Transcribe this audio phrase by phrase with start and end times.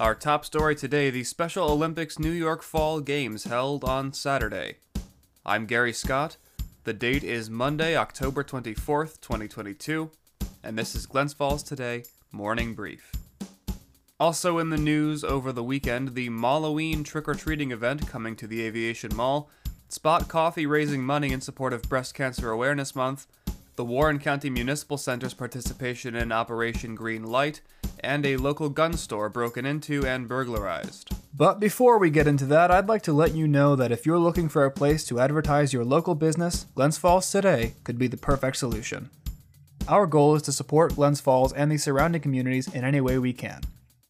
[0.00, 4.78] Our top story today the Special Olympics New York Fall Games held on Saturday.
[5.46, 6.36] I'm Gary Scott.
[6.82, 10.10] The date is Monday, October 24th, 2022,
[10.64, 12.02] and this is Glens Falls Today
[12.32, 13.12] Morning Brief.
[14.18, 18.48] Also in the news over the weekend, the Malloween trick or treating event coming to
[18.48, 19.48] the Aviation Mall,
[19.88, 23.28] Spot Coffee raising money in support of Breast Cancer Awareness Month,
[23.76, 27.60] the Warren County Municipal Center's participation in Operation Green Light,
[28.00, 31.10] and a local gun store broken into and burglarized.
[31.36, 34.18] But before we get into that, I'd like to let you know that if you're
[34.18, 38.16] looking for a place to advertise your local business, Glens Falls Today could be the
[38.16, 39.10] perfect solution.
[39.88, 43.32] Our goal is to support Glens Falls and the surrounding communities in any way we
[43.32, 43.60] can.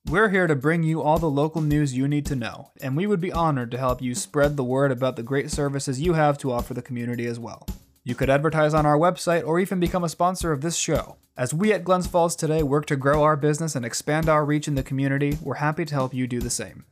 [0.07, 3.07] We're here to bring you all the local news you need to know, and we
[3.07, 6.37] would be honored to help you spread the word about the great services you have
[6.39, 7.67] to offer the community as well.
[8.07, 11.17] You could advertise on our website or even become a sponsor of this show.
[11.39, 14.69] As we at Glens Falls today work to grow our business and expand our reach
[14.69, 16.85] in the community, we're happy to help you do the same.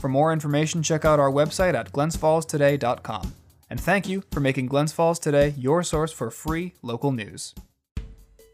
[0.00, 3.34] For more information, check out our website at glensfallstoday.com.
[3.70, 7.54] And thank you for making Glens Falls Today your source for free local news.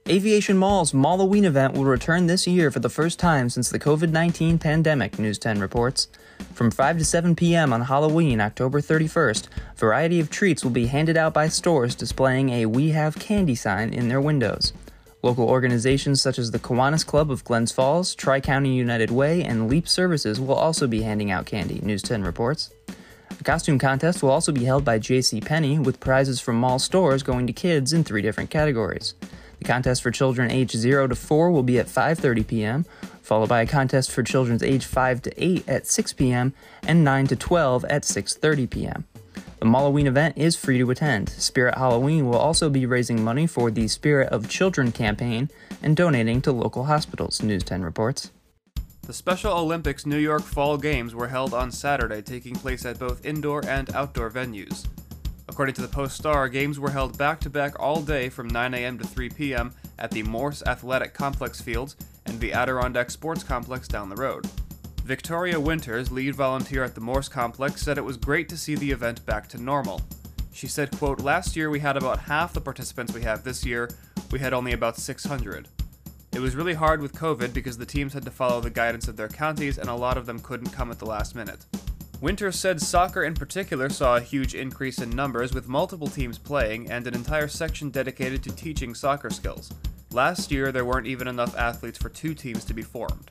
[0.08, 4.12] Aviation Mall's Malloween event will return this year for the first time since the COVID
[4.12, 6.06] 19 pandemic, News 10 reports.
[6.54, 7.72] From 5 to 7 p.m.
[7.72, 12.50] on Halloween, October 31st, a variety of treats will be handed out by stores displaying
[12.50, 14.72] a We Have Candy sign in their windows.
[15.22, 19.68] Local organizations such as the Kiwanis Club of Glens Falls, Tri County United Way, and
[19.68, 22.70] Leap Services will also be handing out candy, News 10 reports.
[23.40, 25.40] A costume contest will also be held by J.C.
[25.40, 29.14] Penney, with prizes from mall stores going to kids in three different categories.
[29.58, 32.84] The contest for children aged 0 to 4 will be at 5:30 p.m.,
[33.22, 36.54] followed by a contest for children aged 5 to 8 at 6 p.m.
[36.86, 39.04] and 9 to 12 at 6:30 p.m.
[39.58, 41.30] The Halloween event is free to attend.
[41.30, 45.50] Spirit Halloween will also be raising money for the Spirit of Children campaign
[45.82, 48.30] and donating to local hospitals, News 10 reports.
[49.06, 53.24] The Special Olympics New York Fall Games were held on Saturday, taking place at both
[53.24, 54.86] indoor and outdoor venues.
[55.48, 58.74] According to the Post Star, games were held back to back all day from 9
[58.74, 58.98] a.m.
[58.98, 59.72] to 3 p.m.
[59.98, 61.94] at the Morse Athletic Complex fields
[62.26, 64.46] and the Adirondack Sports Complex down the road.
[65.04, 68.90] Victoria Winters, lead volunteer at the Morse Complex, said it was great to see the
[68.90, 70.00] event back to normal.
[70.52, 73.88] She said, quote, Last year we had about half the participants we have this year,
[74.32, 75.68] we had only about 600.
[76.32, 79.16] It was really hard with COVID because the teams had to follow the guidance of
[79.16, 81.64] their counties and a lot of them couldn't come at the last minute.
[82.22, 86.90] Winter said soccer in particular saw a huge increase in numbers with multiple teams playing
[86.90, 89.70] and an entire section dedicated to teaching soccer skills.
[90.12, 93.30] Last year, there weren't even enough athletes for two teams to be formed.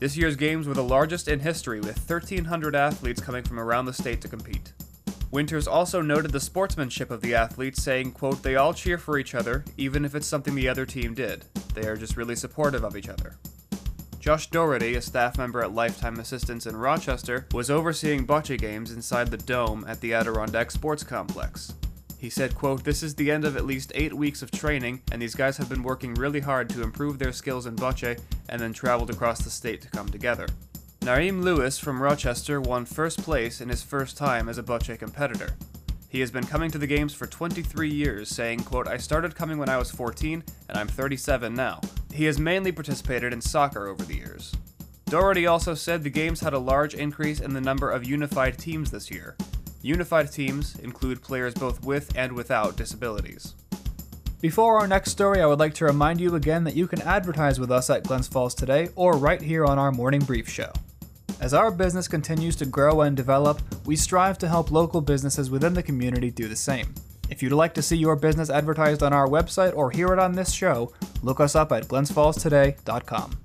[0.00, 3.92] This year's games were the largest in history, with 1,300 athletes coming from around the
[3.92, 4.74] state to compete.
[5.30, 9.34] Winters also noted the sportsmanship of the athletes, saying, quote, They all cheer for each
[9.34, 11.46] other, even if it's something the other team did.
[11.74, 13.36] They are just really supportive of each other.
[14.20, 19.28] Josh Doherty, a staff member at Lifetime Assistance in Rochester, was overseeing bocce games inside
[19.28, 21.72] the dome at the Adirondack Sports Complex.
[22.18, 25.22] He said, quote, This is the end of at least eight weeks of training, and
[25.22, 28.20] these guys have been working really hard to improve their skills in bocce
[28.50, 30.46] and then traveled across the state to come together.
[31.00, 35.56] Naeem Lewis from Rochester won first place in his first time as a bocce competitor.
[36.10, 39.56] He has been coming to the games for 23 years, saying, quote, I started coming
[39.56, 41.80] when I was 14, and I'm 37 now.
[42.12, 44.54] He has mainly participated in soccer over the years.
[45.06, 48.90] Doherty also said the games had a large increase in the number of unified teams
[48.90, 49.36] this year.
[49.82, 53.54] Unified teams include players both with and without disabilities.
[54.40, 57.60] Before our next story, I would like to remind you again that you can advertise
[57.60, 60.72] with us at Glens Falls today or right here on our morning brief show.
[61.40, 65.74] As our business continues to grow and develop, we strive to help local businesses within
[65.74, 66.94] the community do the same.
[67.30, 70.32] If you'd like to see your business advertised on our website or hear it on
[70.32, 70.92] this show,
[71.22, 73.38] look us up at glensfallstoday.com.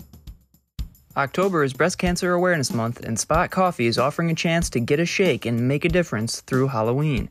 [1.16, 5.00] October is Breast Cancer Awareness Month, and Spot Coffee is offering a chance to get
[5.00, 7.29] a shake and make a difference through Halloween.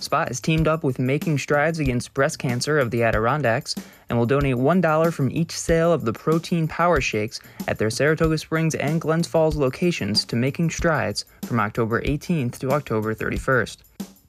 [0.00, 3.74] Spot has teamed up with Making Strides Against Breast Cancer of the Adirondacks
[4.08, 8.38] and will donate $1 from each sale of the protein power shakes at their Saratoga
[8.38, 13.78] Springs and Glens Falls locations to Making Strides from October 18th to October 31st.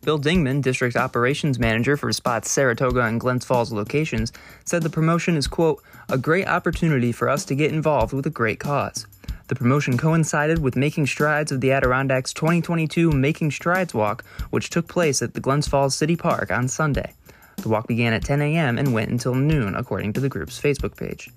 [0.01, 4.31] Bill Dingman, District Operations Manager for Spot's Saratoga and Glens Falls locations,
[4.63, 8.29] said the promotion is, quote, a great opportunity for us to get involved with a
[8.29, 9.05] great cause.
[9.49, 14.87] The promotion coincided with Making Strides of the Adirondacks 2022 Making Strides Walk, which took
[14.87, 17.13] place at the Glens Falls City Park on Sunday.
[17.57, 18.77] The walk began at 10 a.m.
[18.77, 21.29] and went until noon, according to the group's Facebook page.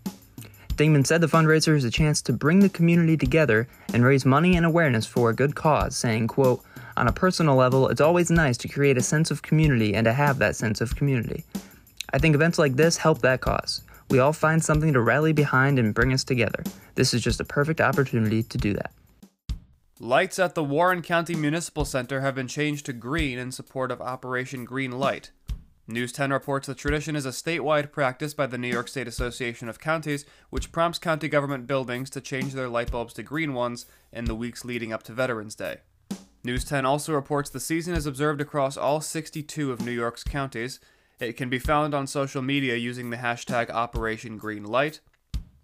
[0.76, 4.56] Dingman said the fundraiser is a chance to bring the community together and raise money
[4.56, 6.62] and awareness for a good cause, saying, quote,
[6.96, 10.12] on a personal level, it's always nice to create a sense of community and to
[10.12, 11.44] have that sense of community.
[12.12, 13.82] I think events like this help that cause.
[14.10, 16.62] we all find something to rally behind and bring us together.
[16.94, 18.92] This is just a perfect opportunity to do that.
[19.98, 24.02] Lights at the Warren County Municipal Center have been changed to green in support of
[24.02, 25.30] Operation Green Light.
[25.86, 29.68] News 10 reports the tradition is a statewide practice by the New York State Association
[29.68, 33.86] of Counties, which prompts county government buildings to change their light bulbs to green ones
[34.12, 35.78] in the weeks leading up to Veterans Day.
[36.44, 40.80] News 10 also reports the season is observed across all 62 of New York's counties.
[41.20, 44.98] It can be found on social media using the hashtag Operation Green Light.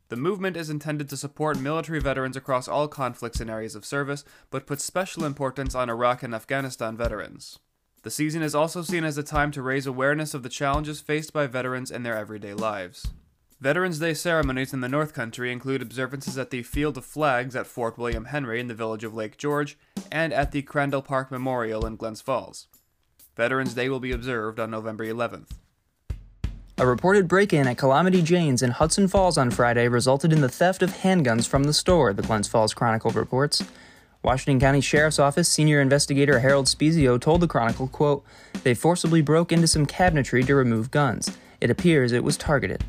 [0.09, 4.25] The movement is intended to support military veterans across all conflicts and areas of service,
[4.51, 7.59] but puts special importance on Iraq and Afghanistan veterans.
[8.03, 11.33] The season is also seen as a time to raise awareness of the challenges faced
[11.33, 13.05] by veterans in their everyday lives.
[13.61, 17.67] Veterans Day ceremonies in the North Country include observances at the Field of Flags at
[17.67, 19.77] Fort William Henry in the village of Lake George
[20.13, 22.69] and at the Crandall Park Memorial in Glens Falls.
[23.37, 25.49] Veterans Day will be observed on November 11th.
[26.79, 30.49] A reported break in at Calamity Jane's in Hudson Falls on Friday resulted in the
[30.49, 33.65] theft of handguns from the store, the Glens Falls Chronicle reports.
[34.23, 38.25] Washington County Sheriff's Office senior investigator Harold Spezio told the Chronicle, quote,
[38.63, 41.37] They forcibly broke into some cabinetry to remove guns.
[41.61, 42.85] It appears it was targeted.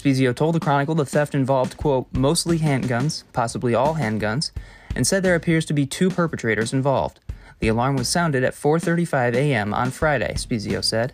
[0.00, 4.50] Spezio told the Chronicle the theft involved, quote, mostly handguns, possibly all handguns,
[4.96, 7.20] and said there appears to be two perpetrators involved.
[7.58, 9.74] The alarm was sounded at 4:35 a.m.
[9.74, 11.12] on Friday, Spezio said.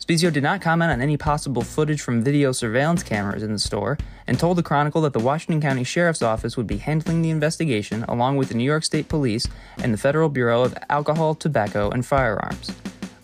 [0.00, 3.96] Spezio did not comment on any possible footage from video surveillance cameras in the store
[4.26, 8.04] and told the Chronicle that the Washington County Sheriff's Office would be handling the investigation
[8.08, 12.04] along with the New York State Police and the Federal Bureau of Alcohol, Tobacco, and
[12.04, 12.72] Firearms.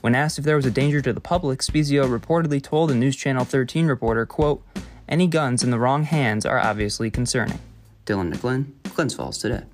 [0.03, 3.17] When asked if there was a danger to the public, Spezio reportedly told a News
[3.17, 4.63] Channel 13 reporter, quote,
[5.07, 7.59] Any guns in the wrong hands are obviously concerning.
[8.07, 9.65] Dylan McGlynn, Glens Falls Today.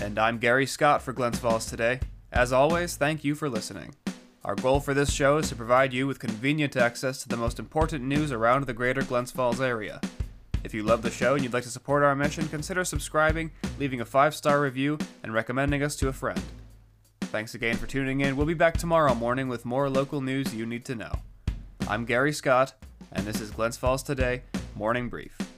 [0.00, 2.00] And I'm Gary Scott for Glens Falls Today.
[2.32, 3.94] As always, thank you for listening.
[4.42, 7.58] Our goal for this show is to provide you with convenient access to the most
[7.58, 10.00] important news around the greater Glens Falls area.
[10.64, 14.00] If you love the show and you'd like to support our mission, consider subscribing, leaving
[14.00, 16.40] a five star review, and recommending us to a friend.
[17.20, 18.34] Thanks again for tuning in.
[18.34, 21.12] We'll be back tomorrow morning with more local news you need to know.
[21.86, 22.72] I'm Gary Scott,
[23.12, 24.42] and this is Glens Falls Today
[24.80, 25.49] Morning Brief.